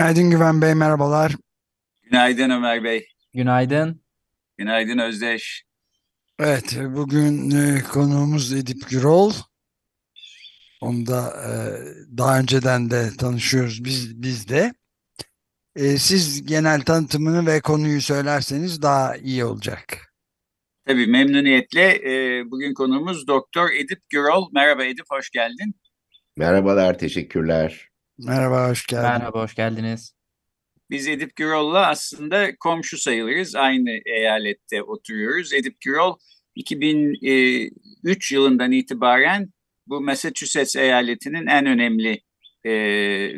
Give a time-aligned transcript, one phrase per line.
[0.00, 1.36] Günaydın Güven Bey, merhabalar.
[2.02, 3.06] Günaydın Ömer Bey.
[3.34, 4.02] Günaydın.
[4.58, 5.64] Günaydın Özdeş.
[6.38, 9.32] Evet, bugün e, konuğumuz Edip Gürol.
[10.80, 11.52] Onu da e,
[12.18, 14.74] daha önceden de tanışıyoruz biz, biz de.
[15.76, 20.14] E, siz genel tanıtımını ve konuyu söylerseniz daha iyi olacak.
[20.86, 21.86] Tabii memnuniyetle.
[22.12, 24.48] E, bugün konuğumuz Doktor Edip Gürol.
[24.52, 25.74] Merhaba Edip, hoş geldin.
[26.36, 27.89] Merhabalar, teşekkürler.
[28.24, 29.08] Merhaba, hoş geldin.
[29.08, 30.14] Merhaba, hoş geldiniz.
[30.90, 33.54] Biz Edip Gürol'la aslında komşu sayılırız.
[33.54, 35.52] Aynı eyalette oturuyoruz.
[35.52, 36.16] Edip Gürol
[36.54, 39.52] 2003 yılından itibaren
[39.86, 42.22] bu Massachusetts eyaletinin en önemli
[42.64, 42.72] e,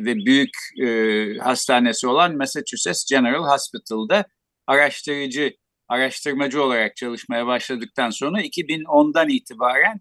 [0.04, 0.50] ve büyük
[0.82, 4.24] e, hastanesi olan Massachusetts General Hospital'da
[4.66, 5.56] araştırıcı
[5.88, 10.00] araştırmacı olarak çalışmaya başladıktan sonra 2010'dan itibaren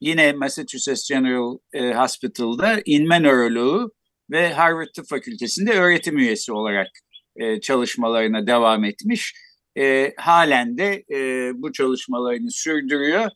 [0.00, 3.92] yine Massachusetts General e, Hospital'da inme nöroloğu
[4.32, 6.88] ve Harvard Tıp Fakültesi'nde öğretim üyesi olarak
[7.36, 9.34] e, çalışmalarına devam etmiş.
[9.78, 13.30] E, halen de e, bu çalışmalarını sürdürüyor.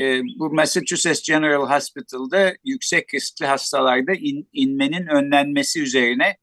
[0.00, 6.36] E, bu Massachusetts General Hospital'da yüksek riskli hastalarda in, inmenin önlenmesi üzerine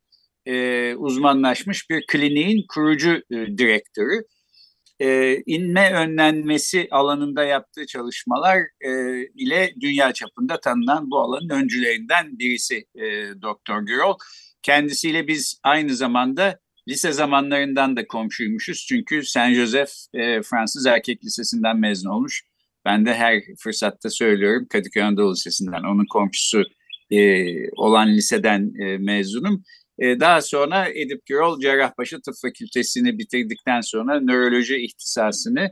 [0.45, 4.23] e, uzmanlaşmış bir kliniğin kurucu e, direktörü
[5.03, 8.91] e, inme önlenmesi alanında yaptığı çalışmalar e,
[9.35, 13.01] ile dünya çapında tanınan bu alanın öncülerinden birisi e,
[13.41, 14.17] Doktor Gürol.
[14.61, 18.85] Kendisiyle biz aynı zamanda lise zamanlarından da komşuymuşuz.
[18.89, 22.43] Çünkü Saint Joseph e, Fransız Erkek Lisesi'nden mezun olmuş.
[22.85, 26.63] Ben de her fırsatta söylüyorum Kadıköy Anadolu Lisesi'nden onun komşusu
[27.11, 29.63] e, olan liseden e, mezunum.
[29.99, 35.71] Ee, daha sonra Edip Gürol Cerrahpaşa Tıp Fakültesini bitirdikten sonra nöroloji ihtisasını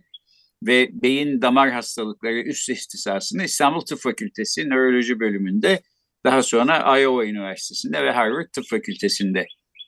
[0.67, 5.81] ve beyin damar hastalıkları üst ihtisasını İstanbul Tıp Fakültesi nöroloji bölümünde
[6.25, 9.45] daha sonra Iowa Üniversitesi'nde ve Harvard Tıp Fakültesi'nde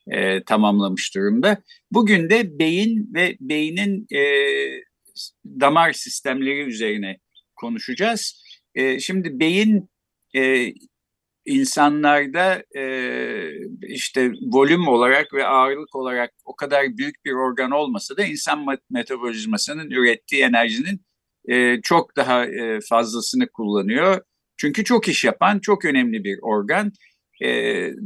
[0.07, 1.63] e, tamamlamış durumda.
[1.91, 4.21] Bugün de beyin ve beynin e,
[5.45, 7.19] damar sistemleri üzerine
[7.55, 8.44] konuşacağız.
[8.75, 9.89] E, şimdi beyin
[10.35, 10.73] e,
[11.46, 12.84] insanlarda e,
[13.88, 19.92] işte volüm olarak ve ağırlık olarak o kadar büyük bir organ olmasa da insan metabolizmasının
[19.92, 21.02] ürettiği enerjinin
[21.50, 24.22] e, çok daha e, fazlasını kullanıyor.
[24.58, 26.92] Çünkü çok iş yapan çok önemli bir organ.
[27.42, 27.50] E,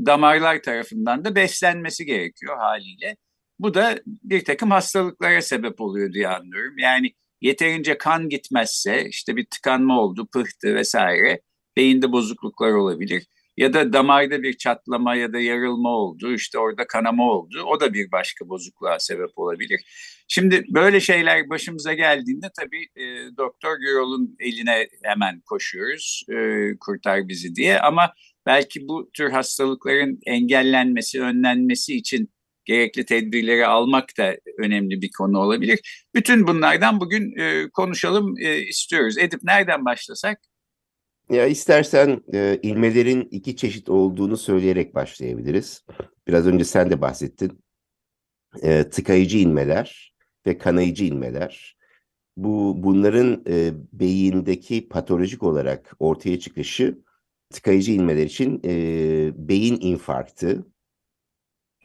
[0.05, 3.17] damarlar tarafından da beslenmesi gerekiyor haliyle.
[3.59, 6.77] Bu da bir takım hastalıklara sebep oluyor diye anlıyorum.
[6.77, 7.11] Yani
[7.41, 11.41] yeterince kan gitmezse işte bir tıkanma oldu, pıhtı vesaire
[11.77, 13.27] beyinde bozukluklar olabilir.
[13.57, 17.63] Ya da damarda bir çatlama ya da yarılma oldu, işte orada kanama oldu.
[17.67, 19.81] O da bir başka bozukluğa sebep olabilir.
[20.27, 23.03] Şimdi böyle şeyler başımıza geldiğinde tabii e,
[23.37, 26.35] Doktor Gürol'un eline hemen koşuyoruz, e,
[26.79, 27.79] kurtar bizi diye.
[27.79, 28.13] Ama
[28.45, 32.29] belki bu tür hastalıkların engellenmesi, önlenmesi için
[32.65, 36.07] gerekli tedbirleri almak da önemli bir konu olabilir.
[36.15, 39.17] Bütün bunlardan bugün e, konuşalım e, istiyoruz.
[39.17, 40.39] Edip nereden başlasak?
[41.29, 45.85] Ya istersen e, ilmelerin iki çeşit olduğunu söyleyerek başlayabiliriz.
[46.27, 47.63] Biraz önce sen de bahsettin.
[48.61, 50.13] E, tıkayıcı inmeler
[50.45, 51.77] ve kanayıcı inmeler.
[52.37, 57.01] Bu bunların e, beyindeki patolojik olarak ortaya çıkışı
[57.49, 58.69] tıkayıcı inmeler için e,
[59.49, 60.67] beyin infarktı.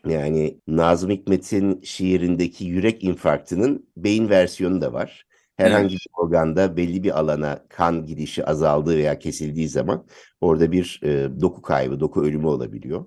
[0.07, 5.27] Yani Nazım Hikmet'in şiirindeki yürek infarktının beyin versiyonu da var.
[5.65, 10.07] Herhangi bir organda belli bir alana kan gidişi azaldığı veya kesildiği zaman
[10.41, 13.05] orada bir e, doku kaybı, doku ölümü olabiliyor.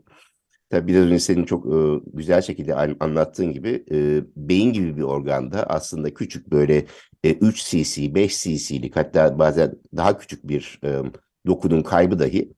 [0.70, 5.64] Tabii biraz önce senin çok e, güzel şekilde anlattığın gibi e, beyin gibi bir organda
[5.64, 6.86] aslında küçük böyle
[7.24, 11.02] e, 3 cc, 5 cc'lik hatta bazen daha küçük bir e,
[11.48, 12.54] dokunun kaybı dahi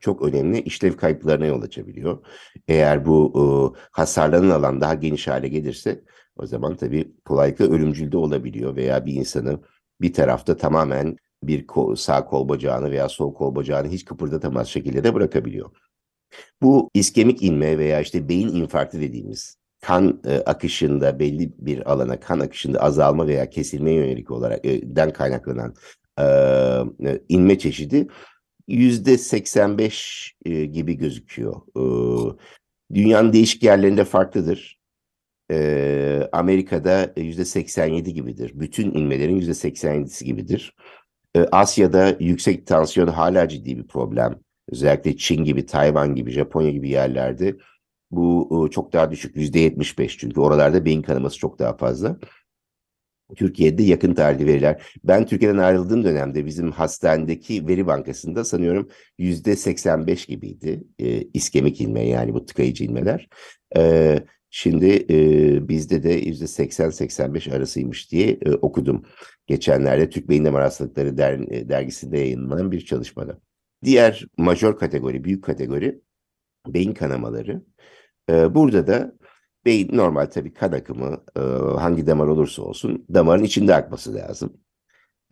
[0.00, 2.26] çok önemli işlev kayıplarına yol açabiliyor.
[2.68, 3.42] Eğer bu e,
[3.90, 6.04] hasarlanan alan daha geniş hale gelirse
[6.36, 9.60] o zaman tabii kolaylıkla ölümcül de olabiliyor veya bir insanı
[10.00, 11.66] bir tarafta tamamen bir
[11.96, 15.70] sağ kol bacağını veya sol kol bacağını hiç kıpırdatamaz şekilde de bırakabiliyor.
[16.62, 22.40] Bu iskemik inme veya işte beyin infarktı dediğimiz kan e, akışında belli bir alana kan
[22.40, 25.74] akışında azalma veya kesilme yönelik olarak e, den kaynaklanan
[26.20, 26.26] e,
[27.28, 28.08] inme çeşidi
[28.68, 31.54] yüzde 85 e, gibi gözüküyor.
[31.76, 31.82] E,
[32.94, 34.83] dünyanın değişik yerlerinde farklıdır.
[35.50, 38.52] E, Amerika'da yüzde 87 gibidir.
[38.54, 40.74] Bütün inmelerin yüzde 87'si gibidir.
[41.36, 44.40] E, Asya'da yüksek tansiyon hala ciddi bir problem.
[44.68, 47.56] Özellikle Çin gibi, Tayvan gibi, Japonya gibi yerlerde
[48.10, 49.36] bu e, çok daha düşük.
[49.36, 52.18] Yüzde 75 çünkü oralarda beyin kanaması çok daha fazla.
[53.36, 54.82] Türkiye'de yakın tarihli veriler.
[55.04, 58.88] Ben Türkiye'den ayrıldığım dönemde bizim hastanedeki veri bankasında sanıyorum
[59.18, 63.28] yüzde 85 gibiydi e, iskemik inme yani bu tıkayıcı inmeler.
[63.76, 64.18] E,
[64.56, 69.04] şimdi e, bizde de yüzde 80-85 arasıymış diye e, okudum.
[69.46, 73.40] Geçenlerde Türk Beyin Damar Hastalıkları der, dergisinde yayınlanan bir çalışmada.
[73.84, 76.00] Diğer majör kategori, büyük kategori
[76.66, 77.64] beyin kanamaları.
[78.30, 79.14] E, burada da
[79.64, 81.40] Beyin normal tabii kan akımı e,
[81.80, 84.63] hangi damar olursa olsun damarın içinde akması lazım.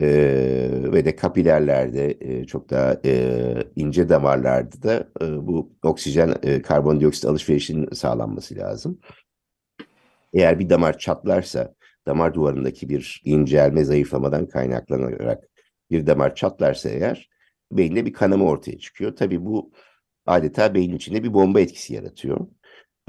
[0.03, 6.61] E, ve de kapilerlerde e, çok daha e, ince damarlarda da e, bu oksijen e,
[6.61, 8.99] karbondioksit alışverişinin sağlanması lazım.
[10.33, 11.73] Eğer bir damar çatlarsa
[12.07, 15.43] damar duvarındaki bir incelme zayıflamadan kaynaklanarak
[15.91, 17.29] bir damar çatlarsa eğer
[17.71, 19.15] beyinde bir kanama ortaya çıkıyor.
[19.15, 19.71] Tabii bu
[20.25, 22.47] adeta beyin içinde bir bomba etkisi yaratıyor.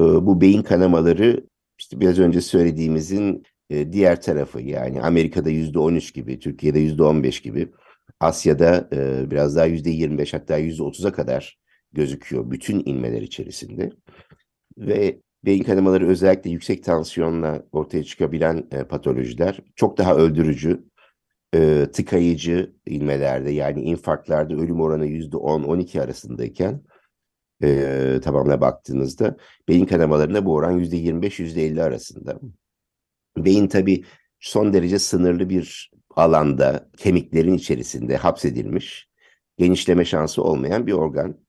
[0.00, 1.47] Ee, bu beyin kanamaları
[1.79, 7.40] işte biraz önce söylediğimizin e, diğer tarafı yani Amerika'da yüzde 13 gibi, Türkiye'de yüzde 15
[7.40, 7.72] gibi,
[8.20, 11.58] Asya'da e, biraz daha yüzde 25 hatta yüzde 30'a kadar
[11.93, 13.90] gözüküyor bütün inmeler içerisinde.
[14.78, 20.84] Ve beyin kanamaları özellikle yüksek tansiyonla ortaya çıkabilen e, patolojiler çok daha öldürücü,
[21.93, 26.82] tıkayıcı inmelerde yani infarktlarda ölüm oranı yüzde 10-12 arasındayken
[27.62, 29.37] e, tamamına baktığınızda
[29.69, 32.40] beyin kanamalarında bu oran %25-%50 arasında.
[33.37, 34.05] Beyin tabii
[34.41, 39.09] son derece sınırlı bir alanda kemiklerin içerisinde hapsedilmiş,
[39.59, 41.45] genişleme şansı olmayan bir organ.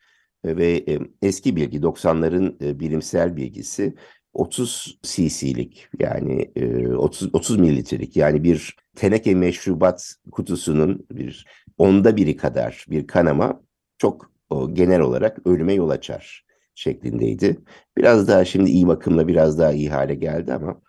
[0.46, 3.96] Ve e, eski bilgi 90'ların e, bilimsel bilgisi
[4.34, 11.46] 30 cc'lik yani e, 30 30 mililitrelik yani bir teneke meşrubat kutusunun bir
[11.78, 13.62] onda biri kadar bir kanama
[13.98, 14.32] çok
[14.74, 16.46] genel olarak ölüme yol açar
[16.76, 17.58] şeklindeydi.
[17.98, 20.82] Biraz daha şimdi iyi bakımla biraz daha iyi hale geldi ama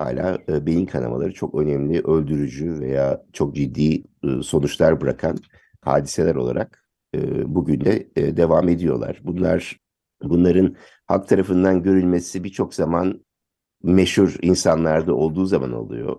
[0.00, 5.38] hala e, beyin kanamaları çok önemli, öldürücü veya çok ciddi e, sonuçlar bırakan
[5.80, 9.20] hadiseler olarak e, bugün de e, devam ediyorlar.
[9.24, 9.80] Bunlar
[10.22, 13.20] bunların halk tarafından görülmesi birçok zaman
[13.82, 16.16] meşhur insanlarda olduğu zaman oluyor.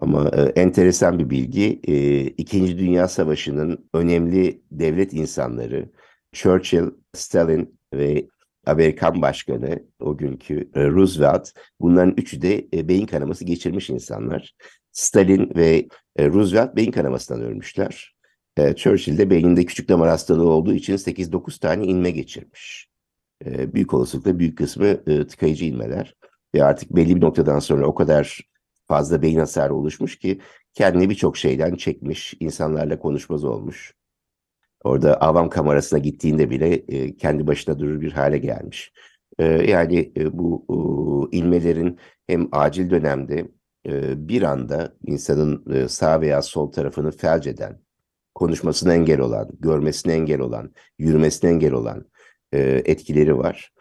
[0.00, 5.90] Ama e, enteresan bir bilgi, e, İkinci Dünya Savaşı'nın önemli devlet insanları,
[6.32, 8.28] Churchill, Stalin ve
[8.66, 11.50] Amerikan Başkanı o günkü e, Roosevelt
[11.80, 14.54] bunların üçü de e, beyin kanaması geçirmiş insanlar.
[14.92, 18.14] Stalin ve e, Roosevelt beyin kanamasından ölmüşler.
[18.76, 22.88] Churchill de beyninde küçük damar hastalığı olduğu için 8-9 tane inme geçirmiş.
[23.46, 26.14] Büyük olasılıkla büyük kısmı tıkayıcı inmeler.
[26.54, 28.40] Ve artık belli bir noktadan sonra o kadar
[28.88, 30.40] fazla beyin hasarı oluşmuş ki
[30.74, 33.94] kendini birçok şeyden çekmiş, insanlarla konuşmaz olmuş.
[34.84, 38.92] Orada avam kamerasına gittiğinde bile e, kendi başına durur bir hale gelmiş.
[39.38, 40.66] E, yani e, bu
[41.32, 43.48] e, ilmelerin hem acil dönemde
[43.86, 47.80] e, bir anda insanın e, sağ veya sol tarafını felç eden,
[48.34, 52.06] konuşmasına engel olan, görmesine engel olan, yürümesine engel olan
[52.52, 53.72] e, etkileri var.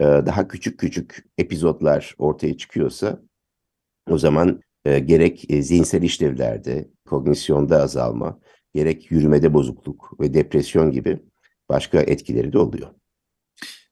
[0.00, 3.20] E, daha küçük küçük epizotlar ortaya çıkıyorsa
[4.10, 8.40] o zaman e, gerek e, zihinsel işlevlerde, kognisyonda azalma,
[8.74, 11.18] gerek yürümede bozukluk ve depresyon gibi
[11.68, 12.88] başka etkileri de oluyor.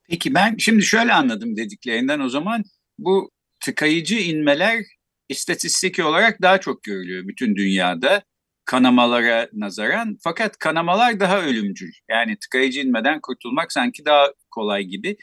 [0.08, 2.64] Peki ben şimdi şöyle anladım dediklerinden o zaman
[2.98, 3.30] bu
[3.60, 4.84] tıkayıcı inmeler
[5.28, 8.22] istatistik olarak daha çok görülüyor bütün dünyada
[8.64, 10.16] kanamalara nazaran.
[10.22, 11.92] Fakat kanamalar daha ölümcül.
[12.10, 15.16] Yani tıkayıcı inmeden kurtulmak sanki daha kolay gibi.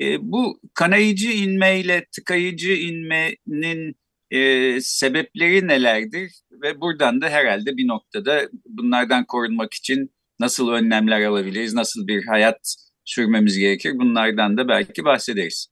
[0.00, 3.96] E, bu kanayıcı inmeyle tıkayıcı inmenin
[4.32, 10.10] e, sebepleri nelerdir ve buradan da herhalde bir noktada bunlardan korunmak için
[10.40, 15.66] nasıl önlemler alabiliriz, nasıl bir hayat sürmemiz gerekir bunlardan da belki bahsederiz.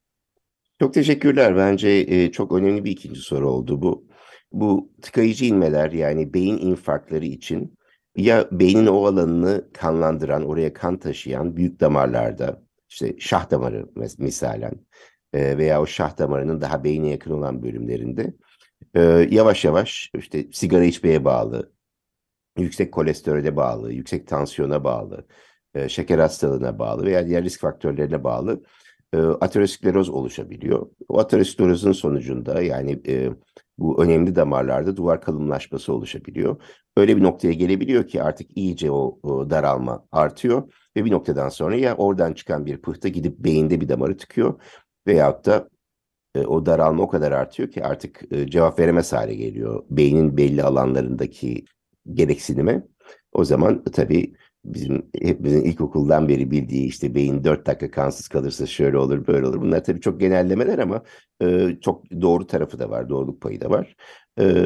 [0.80, 1.56] Çok teşekkürler.
[1.56, 4.08] Bence e, çok önemli bir ikinci soru oldu bu.
[4.52, 7.74] Bu tıkayıcı inmeler yani beyin infarktları için
[8.16, 13.86] ya beynin o alanını kanlandıran, oraya kan taşıyan büyük damarlarda, işte şah damarı
[14.18, 14.72] misalen
[15.32, 18.34] e, veya o şah damarının daha beyne yakın olan bölümlerinde
[18.94, 21.72] e, yavaş yavaş işte sigara içmeye bağlı,
[22.58, 25.26] yüksek kolesterole bağlı, yüksek tansiyona bağlı,
[25.74, 28.62] e, şeker hastalığına bağlı veya diğer risk faktörlerine bağlı
[29.12, 30.86] e, ateroskleroz oluşabiliyor.
[31.08, 33.30] O aterosklerozun sonucunda yani e,
[33.78, 36.62] bu önemli damarlarda duvar kalınlaşması oluşabiliyor.
[36.96, 41.76] Öyle bir noktaya gelebiliyor ki artık iyice o, o daralma artıyor ve bir noktadan sonra
[41.76, 44.60] ya oradan çıkan bir pıhtı gidip beyinde bir damarı tıkıyor
[45.06, 45.68] veyahut da
[46.34, 50.62] e, o daralma o kadar artıyor ki artık e, cevap veremez hale geliyor beynin belli
[50.62, 51.64] alanlarındaki
[52.12, 52.86] gereksinime.
[53.32, 54.34] O zaman tabii
[54.64, 59.60] bizim hepimizin ilkokuldan beri bildiği işte beyin 4 dakika kansız kalırsa şöyle olur böyle olur.
[59.60, 61.02] Bunlar tabii çok genellemeler ama
[61.42, 63.96] e, çok doğru tarafı da var, doğruluk payı da var.
[64.40, 64.64] E,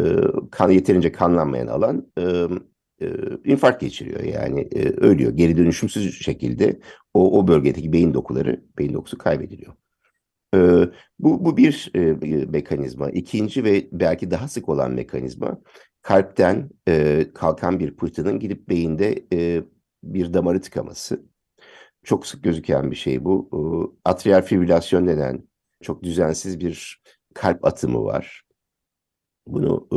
[0.50, 2.22] kan yeterince kanlanmayan alan e,
[3.02, 3.08] e,
[3.44, 5.32] infarkt geçiriyor yani e, ölüyor.
[5.32, 6.80] Geri dönüşümsüz şekilde
[7.14, 9.72] o, o bölgedeki beyin dokuları, beyin dokusu kaybediliyor.
[10.54, 10.58] E,
[11.18, 12.00] bu, bu bir e,
[12.46, 13.10] mekanizma.
[13.10, 15.60] İkinci ve belki daha sık olan mekanizma
[16.02, 19.62] kalpten e, kalkan bir pıhtının gidip beyinde e,
[20.04, 21.22] bir damarı tıkaması.
[22.04, 23.98] Çok sık gözüken bir şey bu.
[24.04, 25.48] Atrial fibrilasyon denen
[25.82, 27.02] çok düzensiz bir
[27.34, 28.42] kalp atımı var.
[29.46, 29.88] Bunu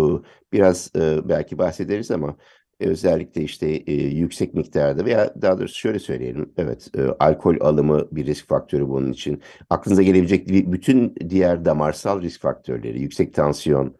[0.53, 0.91] biraz
[1.29, 2.37] belki bahsederiz ama
[2.79, 6.53] özellikle işte yüksek miktarda veya daha doğrusu şöyle söyleyelim.
[6.57, 9.41] Evet, alkol alımı bir risk faktörü bunun için.
[9.69, 13.95] Aklınıza gelebilecek bütün diğer damarsal risk faktörleri, yüksek tansiyon,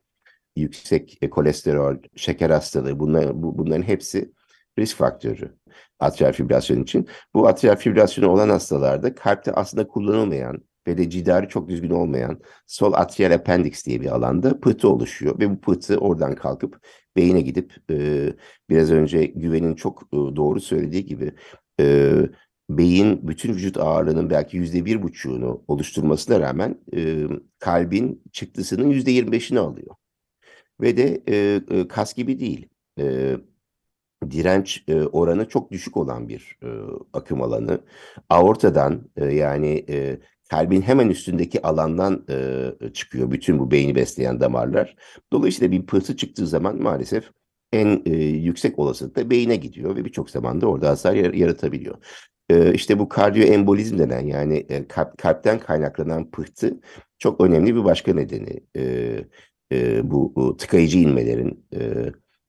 [0.56, 4.32] yüksek kolesterol, şeker hastalığı bunlar, bunların hepsi
[4.80, 5.58] risk faktörü
[6.00, 7.08] atrial fibrilasyon için.
[7.34, 10.58] Bu atrial fibrilasyonu olan hastalarda kalpte aslında kullanılmayan
[10.88, 15.50] ve de cidari çok düzgün olmayan sol atrial appendix diye bir alanda pıhtı oluşuyor ve
[15.50, 18.28] bu pıhtı oradan kalkıp beyine gidip e,
[18.70, 21.32] biraz önce Güven'in çok e, doğru söylediği gibi
[21.80, 22.14] e,
[22.70, 27.28] beyin bütün vücut ağırlığının belki yüzde bir buçuğunu oluşturmasına rağmen e,
[27.60, 29.96] kalbin çıktısının yüzde yirmi beşini alıyor.
[30.82, 32.70] Ve de e, e, kas gibi değil.
[33.00, 33.36] E,
[34.32, 36.68] direnç e, oranı çok düşük olan bir e,
[37.14, 37.82] akım alanı.
[38.30, 44.96] Aortadan e, yani e, kalbin hemen üstündeki alandan e, çıkıyor bütün bu beyni besleyen damarlar.
[45.34, 47.32] Dolayısıyla bir pıhtı çıktığı zaman maalesef
[47.74, 51.98] en e, yüksek olasılıkla beyine gidiyor ve birçok zaman da orada hasar yaratabiliyor.
[52.50, 56.80] E, işte bu kardiyoembolizm denen yani e, kalp, kalpten kaynaklanan pıhtı
[57.20, 58.60] çok önemli bir başka nedeni.
[58.78, 58.84] E,
[59.72, 61.80] e, bu, bu tıkayıcı inmelerin e,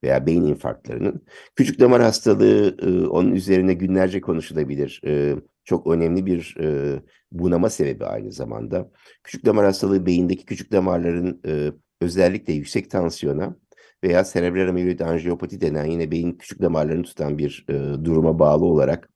[0.04, 1.24] veya beyin infarktlarının.
[1.56, 5.00] Küçük damar hastalığı e, onun üzerine günlerce konuşulabilir.
[5.06, 5.34] E,
[5.68, 7.00] çok önemli bir e,
[7.32, 8.90] bunama sebebi aynı zamanda.
[9.24, 13.56] Küçük damar hastalığı beyindeki küçük damarların e, özellikle yüksek tansiyona
[14.04, 19.10] veya serebral amiloid anjiyopati denen yine beyin küçük damarlarını tutan bir e, duruma bağlı olarak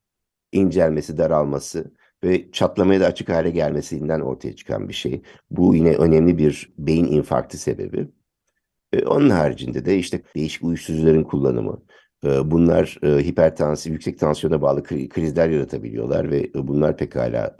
[0.52, 1.94] incelmesi, daralması
[2.24, 5.22] ve çatlamaya da açık hale gelmesinden ortaya çıkan bir şey.
[5.50, 8.08] Bu yine önemli bir beyin infarktı sebebi.
[8.92, 11.82] E, onun haricinde de işte değişik uyuşturucuların kullanımı.
[12.26, 17.56] E, bunlar e, hipertansiyon, yüksek tansiyona bağlı krizler yaratabiliyorlar ve bunlar pekala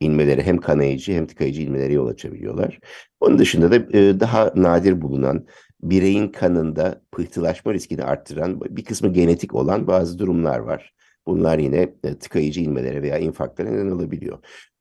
[0.00, 2.78] inmeleri hem kanayıcı hem tıkayıcı inmelere yol açabiliyorlar.
[3.20, 5.46] Onun dışında da daha nadir bulunan
[5.82, 10.94] bireyin kanında pıhtılaşma riskini arttıran bir kısmı genetik olan bazı durumlar var.
[11.26, 14.38] Bunlar yine tıkayıcı inmelere veya infarklara neden olabiliyor.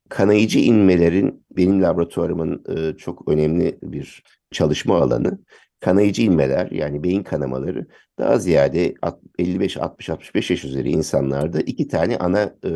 [0.10, 2.64] Kanayıcı inmelerin benim laboratuvarımın
[2.98, 5.40] çok önemli bir çalışma alanı
[5.82, 7.88] kanayıcı inmeler yani beyin kanamaları
[8.20, 8.96] daha ziyade
[9.40, 12.70] 55 60 65 yaş üzeri insanlarda iki tane ana e,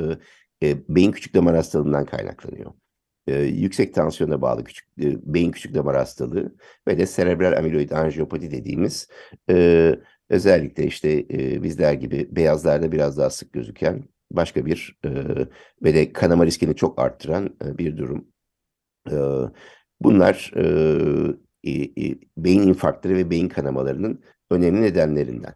[0.64, 2.72] e, beyin küçük damar hastalığından kaynaklanıyor.
[3.28, 6.56] E, yüksek tansiyona bağlı küçük e, beyin küçük damar hastalığı
[6.88, 9.08] ve de serebral amiloid anjiyopati dediğimiz
[9.50, 9.96] e,
[10.30, 15.10] özellikle işte e, bizler gibi beyazlarda biraz daha sık gözüken başka bir e,
[15.84, 18.28] ve de kanama riskini çok arttıran e, bir durum.
[19.12, 19.16] E,
[20.02, 20.66] bunlar e,
[21.66, 25.56] e, e, beyin infarktları ve beyin kanamalarının önemli nedenlerinden.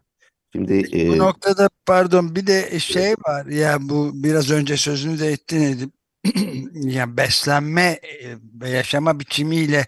[0.52, 5.28] Şimdi e, bu noktada pardon bir de şey var ya bu biraz önce sözünü de
[5.28, 5.90] ettin edip
[6.74, 9.86] yani beslenme e, ve yaşama biçimiyle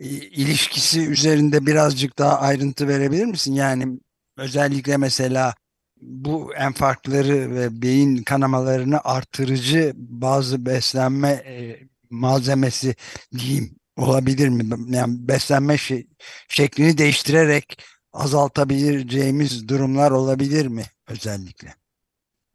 [0.00, 3.52] e, ilişkisi üzerinde birazcık daha ayrıntı verebilir misin?
[3.52, 3.98] Yani
[4.36, 5.54] özellikle mesela
[6.00, 12.94] bu enfarktları ve beyin kanamalarını artırıcı bazı beslenme e, malzemesi
[13.38, 14.64] diyeyim olabilir mi?
[14.88, 16.06] Yani beslenme şey,
[16.48, 21.74] şeklini değiştirerek azaltabileceğimiz durumlar olabilir mi özellikle?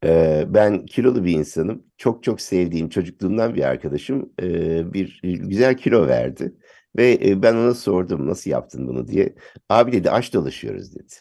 [0.05, 1.83] Ee, ben kilolu bir insanım.
[1.97, 6.53] Çok çok sevdiğim çocukluğumdan bir arkadaşım e, bir güzel kilo verdi.
[6.97, 9.35] Ve e, ben ona sordum nasıl yaptın bunu diye.
[9.69, 11.13] Abi dedi aç dolaşıyoruz dedi.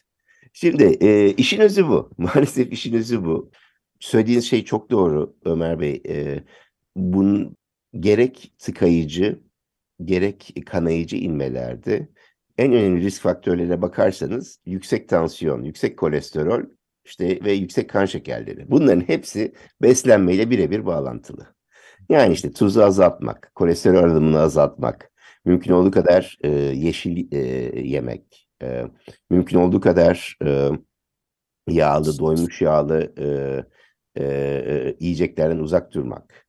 [0.53, 2.11] Şimdi e, işin özü bu.
[2.19, 3.51] Maalesef işin özü bu.
[4.01, 6.03] Söylediğiniz şey çok doğru Ömer Bey.
[6.09, 6.45] E,
[6.97, 7.57] bunun
[8.01, 9.41] gerek tıkayıcı
[10.07, 12.09] gerek kanayıcı inmelerde
[12.59, 16.63] en önemli risk faktörlerine bakarsanız yüksek tansiyon, yüksek kolesterol
[17.05, 18.71] işte ve yüksek kan şekerleri.
[18.71, 21.47] Bunların hepsi beslenmeyle birebir bağlantılı.
[22.09, 25.11] Yani işte tuzu azaltmak, kolesterol alımını azaltmak,
[25.45, 27.39] mümkün olduğu kadar e, yeşil e,
[27.81, 28.85] yemek, e,
[29.31, 30.69] mümkün olduğu kadar e,
[31.69, 33.27] yağlı, doymuş yağlı e,
[34.17, 36.47] e, e, yiyeceklerden uzak durmak.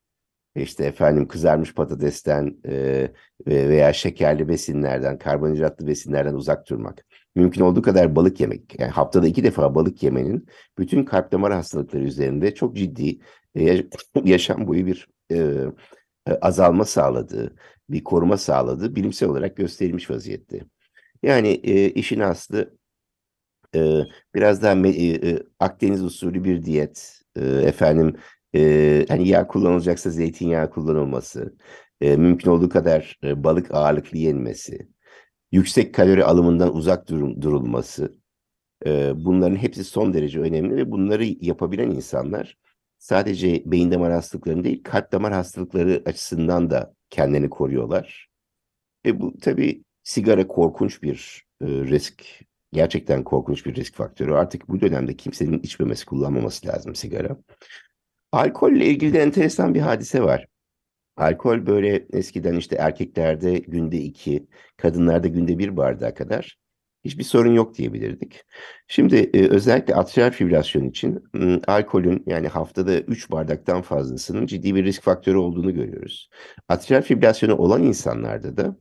[0.55, 3.10] İşte efendim kızarmış patatesten e,
[3.48, 7.05] veya şekerli besinlerden, karbonhidratlı besinlerden uzak durmak.
[7.36, 8.79] Mümkün olduğu kadar balık yemek.
[8.79, 13.19] Yani haftada iki defa balık yemenin bütün kalp damar hastalıkları üzerinde çok ciddi
[13.55, 13.83] e,
[14.24, 15.65] yaşam boyu bir e,
[16.41, 17.55] azalma sağladığı,
[17.89, 20.60] bir koruma sağladığı bilimsel olarak gösterilmiş vaziyette.
[21.24, 22.77] Yani e, işin aslı
[23.75, 24.01] e,
[24.36, 28.15] biraz daha e, Akdeniz usulü bir diyet, e, efendim
[28.55, 31.55] e, hani yağ kullanılacaksa zeytinyağı kullanılması,
[32.01, 34.88] e, mümkün olduğu kadar e, balık ağırlıklı yenmesi,
[35.51, 38.13] yüksek kalori alımından uzak durum, durulması,
[38.86, 42.57] e, bunların hepsi son derece önemli ve bunları yapabilen insanlar
[42.98, 48.29] sadece beyin damar hastalıklarını değil, kalp damar hastalıkları açısından da kendini koruyorlar.
[49.05, 52.24] Ve bu tabii sigara korkunç bir e, risk.
[52.74, 54.33] Gerçekten korkunç bir risk faktörü.
[54.33, 57.38] Artık bu dönemde kimsenin içmemesi, kullanmaması lazım sigara.
[58.34, 60.48] Alkolle ilgili de enteresan bir hadise var.
[61.18, 64.48] Alkol böyle eskiden işte erkeklerde günde iki,
[64.78, 66.58] kadınlarda günde bir bardağa kadar
[67.04, 68.44] hiçbir sorun yok diyebilirdik.
[68.88, 71.24] Şimdi e, özellikle atrial fibrilasyon için
[71.68, 76.30] alkolün yani haftada 3 bardaktan fazlasının ciddi bir risk faktörü olduğunu görüyoruz.
[76.70, 78.78] Atrial fibrilasyonu olan insanlarda da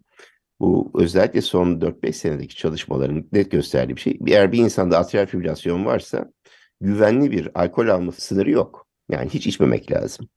[0.60, 4.18] bu özellikle son 4-5 senedeki çalışmaların net gösterdiği bir şey.
[4.26, 6.32] Eğer bir insanda atrial fibrilasyon varsa
[6.80, 8.91] güvenli bir alkol alma sınırı yok.
[9.12, 10.28] Yani hiç içmemek lazım.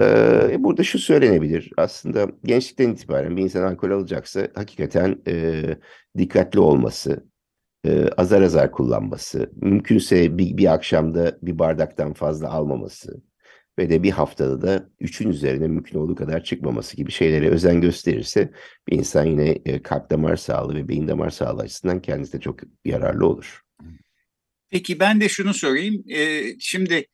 [0.00, 1.70] Ee, burada şu söylenebilir.
[1.76, 5.62] Aslında gençlikten itibaren bir insan alkol alacaksa hakikaten e,
[6.18, 7.24] dikkatli olması,
[7.86, 13.22] e, azar azar kullanması, mümkünse bir, bir akşamda bir bardaktan fazla almaması
[13.78, 18.50] ve de bir haftada da üçün üzerine mümkün olduğu kadar çıkmaması gibi şeylere özen gösterirse
[18.88, 22.60] bir insan yine e, kalp damar sağlığı ve beyin damar sağlığı açısından kendisi de çok
[22.84, 23.60] yararlı olur.
[24.70, 26.04] Peki ben de şunu sorayım.
[26.08, 27.06] Ee, şimdi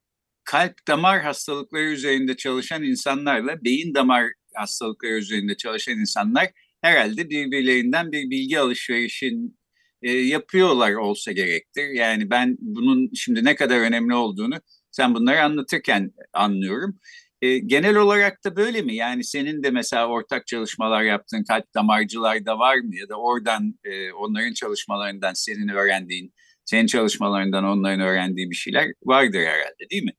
[0.44, 6.50] kalp damar hastalıkları üzerinde çalışan insanlarla beyin damar hastalıkları üzerinde çalışan insanlar
[6.82, 9.58] herhalde birbirlerinden bir bilgi alışverişin
[10.02, 11.88] e, yapıyorlar olsa gerektir.
[11.88, 14.54] Yani ben bunun şimdi ne kadar önemli olduğunu
[14.90, 16.98] sen bunları anlatırken anlıyorum.
[17.42, 18.94] E, genel olarak da böyle mi?
[18.94, 22.96] Yani senin de mesela ortak çalışmalar yaptığın kalp damarcılar da var mı?
[22.96, 29.40] Ya da oradan e, onların çalışmalarından senin öğrendiğin, senin çalışmalarından onların öğrendiği bir şeyler vardır
[29.40, 30.12] herhalde değil mi?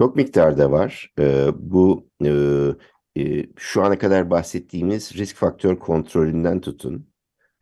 [0.00, 1.12] Çok miktarda var.
[1.18, 2.30] Ee, bu e,
[3.16, 7.08] e, şu ana kadar bahsettiğimiz risk faktör kontrolünden tutun.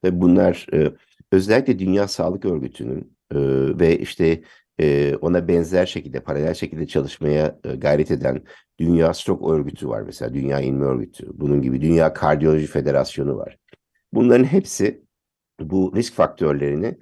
[0.04, 0.92] Ve bunlar e,
[1.32, 3.18] özellikle Dünya Sağlık Örgütü'nün
[3.80, 4.42] ve işte
[5.20, 8.44] ona benzer şekilde, paralel şekilde çalışmaya gayret eden
[8.78, 13.58] Dünya Stroke Örgütü var mesela, Dünya İnme Örgütü, bunun gibi Dünya Kardiyoloji Federasyonu var.
[14.12, 15.04] Bunların hepsi
[15.60, 16.98] bu risk faktörlerini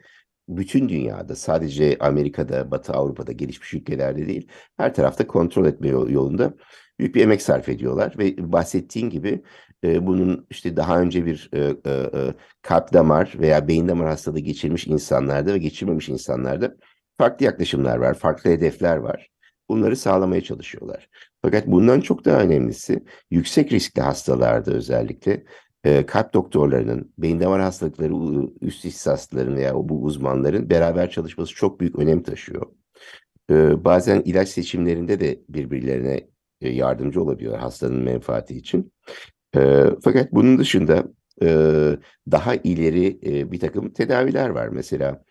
[0.49, 6.55] bütün dünyada sadece Amerika'da, Batı Avrupa'da, gelişmiş ülkelerde değil her tarafta kontrol etme yolunda
[6.99, 9.43] büyük bir emek sarf ediyorlar ve bahsettiğin gibi
[9.85, 14.41] e, bunun işte daha önce bir e, e, e, kalp damar veya beyin damar hastalığı
[14.41, 16.77] geçirmiş insanlarda ve geçirmemiş insanlarda
[17.19, 19.29] farklı yaklaşımlar var, farklı hedefler var.
[19.69, 21.09] Bunları sağlamaya çalışıyorlar.
[21.43, 25.45] Fakat bundan çok daha önemlisi yüksek riskli hastalarda özellikle
[25.87, 28.13] e, kalp doktorlarının, beyin damar hastalıkları
[28.61, 32.67] üst ihsasların veya bu uzmanların beraber çalışması çok büyük önem taşıyor.
[33.51, 36.27] E, bazen ilaç seçimlerinde de birbirlerine
[36.61, 38.93] e, yardımcı olabiliyor hastanın menfaati için.
[40.05, 41.05] Fakat bunun dışında
[42.31, 43.21] daha ileri
[43.53, 44.69] bir takım tedaviler var.
[44.69, 45.25] Mesela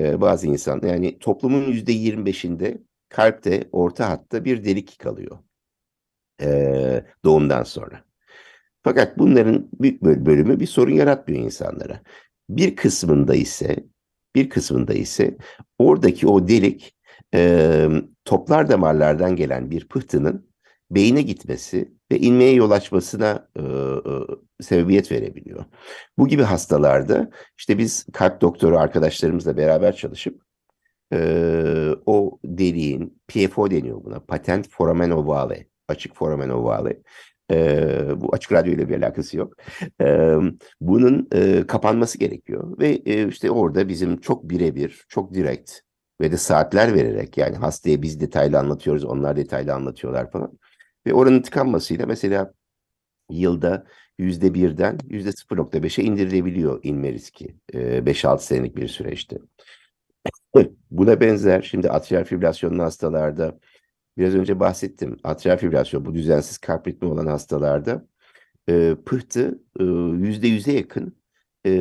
[0.00, 5.38] bazı insan yani toplumun yüzde 25'inde kalpte orta hatta bir delik kalıyor
[7.24, 8.11] doğumdan sonra.
[8.82, 12.00] Fakat bunların büyük bölümü bir sorun yaratmıyor insanlara.
[12.50, 13.76] Bir kısmında ise
[14.34, 15.36] bir kısmında ise
[15.78, 16.94] oradaki o delik
[17.34, 17.88] e,
[18.24, 20.52] toplar damarlardan gelen bir pıhtının
[20.90, 23.62] beyine gitmesi ve inmeye yol açmasına e, e,
[24.60, 25.64] sebebiyet verebiliyor.
[26.18, 30.42] Bu gibi hastalarda işte biz kalp doktoru arkadaşlarımızla beraber çalışıp
[31.12, 34.20] e, o deliğin PFO deniyor buna.
[34.20, 35.66] Patent foramen ovale.
[35.88, 37.02] Açık foramen ovale.
[37.50, 39.54] E, bu açık radyo ile bir alakası yok.
[40.00, 40.36] E,
[40.80, 45.72] bunun e, kapanması gerekiyor ve e, işte orada bizim çok birebir, çok direkt
[46.20, 50.58] ve de saatler vererek yani hastaya biz detaylı anlatıyoruz, onlar detaylı anlatıyorlar falan.
[51.06, 52.54] Ve oranın tıkanmasıyla mesela
[53.30, 53.86] yılda
[54.18, 59.38] yüzde birden yüzde 0.5'e indirilebiliyor inme riski 5-6 senelik bir süreçte.
[60.90, 63.58] Buna benzer şimdi atrial fibrilasyonlu hastalarda
[64.18, 65.16] biraz önce bahsettim.
[65.24, 68.06] Atrial fibrilasyon bu düzensiz kalp ritmi olan hastalarda
[68.68, 69.84] e, pıhtı e,
[70.26, 71.16] yüzde yüze yakın
[71.66, 71.72] e,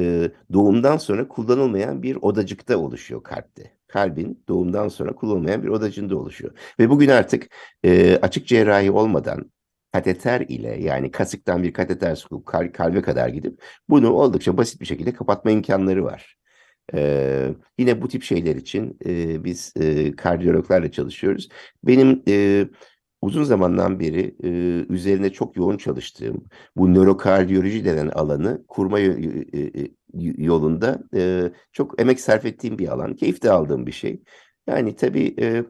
[0.54, 3.78] doğumdan sonra kullanılmayan bir odacıkta oluşuyor kalpte.
[3.88, 6.54] Kalbin doğumdan sonra kullanılmayan bir odacığında oluşuyor.
[6.80, 7.48] Ve bugün artık
[7.86, 9.52] e, açık cerrahi olmadan
[9.94, 14.86] kateter ile yani kasıktan bir kateter sokup kal kalbe kadar gidip bunu oldukça basit bir
[14.86, 16.41] şekilde kapatma imkanları var.
[16.94, 21.50] Ee, yine bu tip şeyler için e, biz e, kardiyologlarla çalışıyoruz.
[21.84, 22.68] Benim e,
[23.22, 24.50] uzun zamandan beri e,
[24.94, 29.06] üzerine çok yoğun çalıştığım bu nörokardiyoloji denen alanı kurma e,
[29.54, 29.92] e,
[30.38, 33.16] yolunda e, çok emek sarf ettiğim bir alan.
[33.16, 34.24] Keyif de aldığım bir şey.
[34.68, 35.64] Yani tabii e,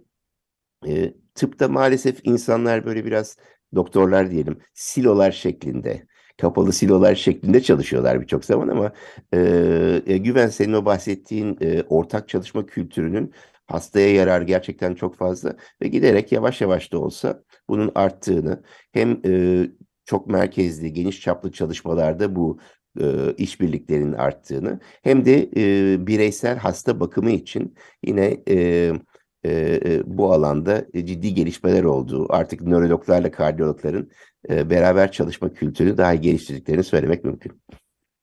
[0.88, 3.38] e, tıpta maalesef insanlar böyle biraz
[3.76, 6.08] doktorlar diyelim silolar şeklinde
[6.41, 8.91] kapalı silolar şeklinde çalışıyorlar birçok zaman ama
[9.34, 13.34] e, Güven senin o bahsettiğin e, ortak çalışma kültürünün
[13.67, 19.65] hastaya yarar gerçekten çok fazla ve giderek yavaş yavaş da olsa bunun arttığını hem e,
[20.06, 22.60] çok merkezli, geniş çaplı çalışmalarda bu
[23.01, 28.91] e, işbirliklerinin arttığını hem de e, bireysel hasta bakımı için yine e,
[29.45, 34.10] e, bu alanda ciddi gelişmeler olduğu, artık nörologlarla kardiyologların
[34.49, 37.51] e, beraber çalışma kültürünü daha geliştirdiklerini söylemek mümkün.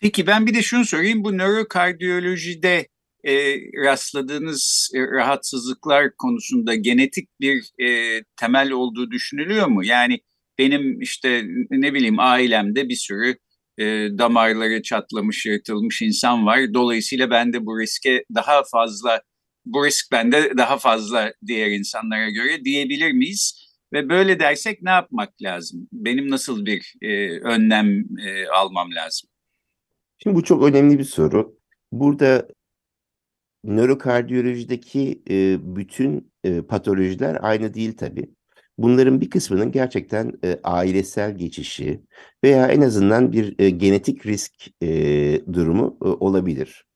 [0.01, 1.25] Peki ben bir de şunu sorayım.
[1.25, 2.89] Bu nörokardiyolojide
[3.25, 9.85] e, rastladığınız e, rahatsızlıklar konusunda genetik bir e, temel olduğu düşünülüyor mu?
[9.85, 10.21] Yani
[10.59, 13.37] benim işte ne bileyim ailemde bir sürü
[13.79, 13.85] e,
[14.19, 16.75] damarları çatlamış, yırtılmış insan var.
[16.75, 19.23] Dolayısıyla ben de bu riske daha fazla,
[19.69, 23.69] bu risk bende daha fazla diğer insanlara göre diyebilir miyiz?
[23.93, 25.89] Ve böyle dersek ne yapmak lazım?
[25.93, 29.31] Benim nasıl bir e, önlem e, almam lazım?
[30.23, 31.59] Şimdi bu çok önemli bir soru.
[31.93, 32.49] Burada
[33.65, 38.31] nörokardiyolojideki e, bütün e, patolojiler aynı değil tabii.
[38.79, 42.01] Bunların bir kısmının gerçekten e, ailesel geçişi
[42.45, 44.53] veya en azından bir e, genetik risk
[44.83, 44.87] e,
[45.53, 46.88] durumu e, olabilir.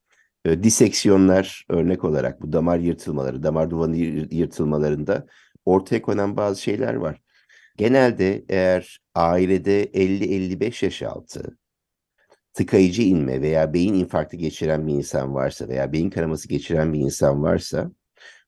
[0.44, 3.96] E, diseksiyonlar örnek olarak bu damar yırtılmaları, damar duvarı
[4.34, 5.26] yırtılmalarında
[5.64, 7.22] ortaya konan bazı şeyler var.
[7.76, 11.56] Genelde eğer ailede 50-55 yaş altı
[12.54, 17.42] tıkayıcı inme veya beyin infarktı geçiren bir insan varsa veya beyin kanaması geçiren bir insan
[17.42, 17.90] varsa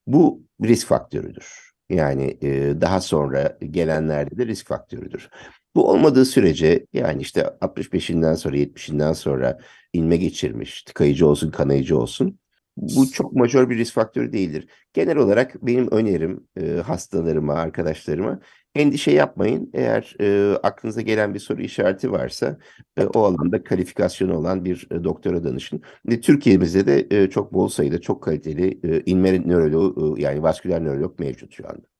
[0.06, 1.74] bu risk faktörüdür.
[1.88, 5.28] Yani e, daha sonra gelenlerde de risk faktörüdür.
[5.74, 9.58] Bu olmadığı sürece yani işte 65'inden sonra 70'inden sonra
[9.92, 12.38] inme geçirmiş, tıkayıcı olsun, kanayıcı olsun
[12.76, 14.68] bu çok majör bir risk faktörü değildir.
[14.92, 18.40] Genel olarak benim önerim e, hastalarıma, arkadaşlarıma
[18.74, 19.70] endişe yapmayın.
[19.74, 22.58] Eğer e, aklınıza gelen bir soru işareti varsa
[22.96, 25.82] e, o alanda kalifikasyonu olan bir e, doktora danışın.
[26.06, 30.84] Ve Türkiye'mizde de e, çok bol sayıda çok kaliteli e, inme nöroloğu e, yani vasküler
[30.84, 31.93] nörolog mevcut şu anda.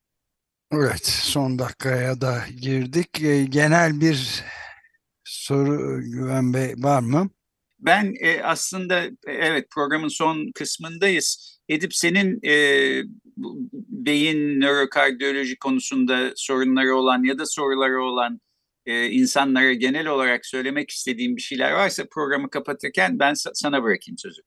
[0.72, 3.22] Evet son dakikaya da girdik.
[3.22, 4.44] E, genel bir
[5.24, 7.30] soru Güven Bey var mı?
[7.78, 11.58] Ben e, aslında e, evet programın son kısmındayız.
[11.68, 12.52] Edip senin e,
[13.88, 18.40] beyin nörokardiyoloji konusunda sorunları olan ya da soruları olan
[18.86, 24.42] e, insanlara genel olarak söylemek istediğim bir şeyler varsa programı kapatırken ben sana bırakayım sözü.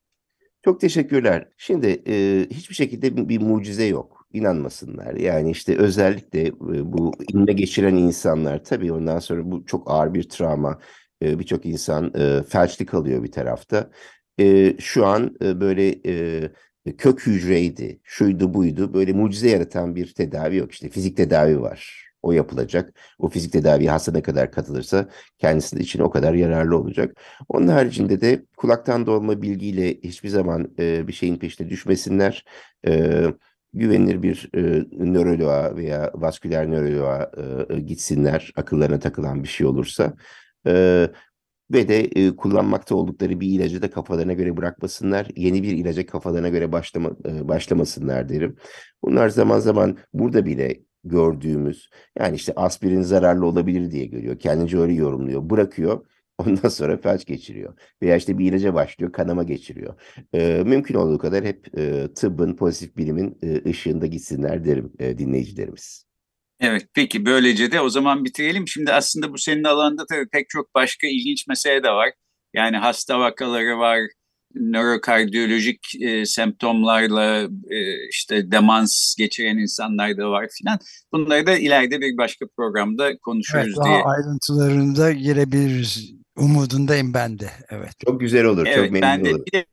[0.66, 1.48] Çok teşekkürler.
[1.58, 4.17] Şimdi e, hiçbir şekilde bir, bir mucize yok.
[4.34, 5.16] İnanmasınlar.
[5.16, 6.54] Yani işte özellikle e,
[6.94, 10.80] bu inme geçiren insanlar tabii ondan sonra bu çok ağır bir travma
[11.22, 13.90] e, birçok insan e, felçli kalıyor bir tarafta.
[14.80, 16.02] Şu an böyle
[16.98, 20.72] kök hücreydi, şuydu buydu böyle mucize yaratan bir tedavi yok.
[20.72, 22.08] İşte fizik tedavi var.
[22.22, 22.94] O yapılacak.
[23.20, 27.18] O fizik tedavi hasta ne kadar katılırsa kendisi için o kadar yararlı olacak.
[27.50, 32.46] Onun haricinde de kulaktan dolma bilgiyle hiçbir zaman e, bir şeyin peşine düşmesinler.
[32.88, 33.24] E,
[33.78, 37.32] güvenilir bir e, nöroloğa veya vasküler nöroloğa
[37.70, 40.14] e, gitsinler akıllarına takılan bir şey olursa.
[40.68, 41.10] Ee,
[41.72, 45.28] ve de e, kullanmakta oldukları bir ilacı da kafalarına göre bırakmasınlar.
[45.36, 48.56] Yeni bir ilaca kafalarına göre başlama, e, başlamasınlar derim.
[49.04, 54.40] Bunlar zaman zaman burada bile gördüğümüz yani işte aspirin zararlı olabilir diye görüyor.
[54.40, 55.50] Kendince öyle yorumluyor.
[55.50, 56.06] Bırakıyor.
[56.38, 57.74] Ondan sonra felç geçiriyor.
[58.02, 59.94] Veya işte bir ilaca başlıyor, kanama geçiriyor.
[60.34, 66.08] E, mümkün olduğu kadar hep e, tıbbın, pozitif bilimin e, ışığında gitsinler derim e, dinleyicilerimiz.
[66.60, 68.68] Evet peki böylece de o zaman bitirelim.
[68.68, 72.14] Şimdi aslında bu senin alanında tabii pek çok başka ilginç mesele de var.
[72.54, 74.00] Yani hasta vakaları var,
[74.56, 80.80] nörokardiyolojik e, semptomlarla e, işte demans geçiren insanlar da var filan.
[81.14, 84.04] Bunları da ileride bir başka programda konuşuruz evet, diye.
[84.04, 86.14] ayrıntılarında girebiliriz.
[86.38, 87.50] Umudundayım ben de.
[87.70, 87.92] Evet.
[88.06, 88.66] Çok güzel olur.
[88.66, 89.46] Evet, çok memnun ben de olurum.
[89.48, 89.66] bir de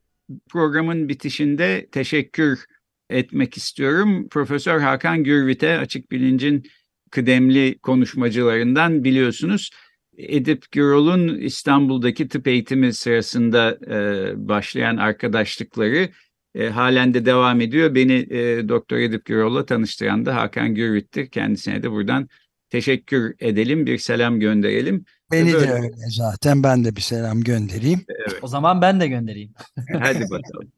[0.49, 2.65] programın bitişinde teşekkür
[3.09, 4.29] etmek istiyorum.
[4.29, 6.63] Profesör Hakan Gürvit'e Açık Bilinc'in
[7.11, 9.69] kıdemli konuşmacılarından biliyorsunuz.
[10.17, 16.09] Edip Gürol'un İstanbul'daki tıp eğitimi sırasında e, başlayan arkadaşlıkları
[16.55, 17.95] e, halen de devam ediyor.
[17.95, 21.29] Beni e, Doktor Edip Gürol'la tanıştıran da Hakan Gürvit'tir.
[21.29, 22.29] Kendisine de buradan
[22.69, 25.05] teşekkür edelim, bir selam gönderelim.
[25.31, 25.67] Beni Böyle.
[25.67, 26.63] de öyle zaten.
[26.63, 28.05] Ben de bir selam göndereyim.
[28.41, 29.53] O zaman ben de göndereyim.
[29.99, 30.71] Hadi bakalım.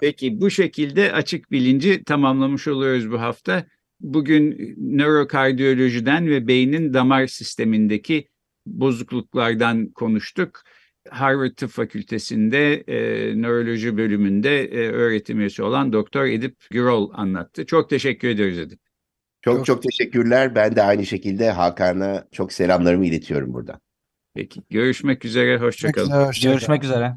[0.00, 3.64] Peki bu şekilde açık bilinci tamamlamış oluyoruz bu hafta.
[4.00, 8.28] Bugün nörokardiyolojiden ve beynin damar sistemindeki
[8.66, 10.62] bozukluklardan konuştuk.
[11.10, 12.96] Harvard Tıp Fakültesi'nde e,
[13.42, 17.66] nöroloji bölümünde e, öğretim üyesi olan Doktor Edip Gürol anlattı.
[17.66, 18.80] Çok teşekkür ediyoruz Edip.
[19.42, 20.54] Çok Çok- çok teşekkürler.
[20.54, 23.80] Ben de aynı şekilde Hakan'a çok selamlarımı iletiyorum buradan.
[24.34, 26.10] Peki görüşmek üzere, hoşçakalın.
[26.26, 26.52] Hoşça kalın.
[26.52, 27.16] Görüşmek üzere.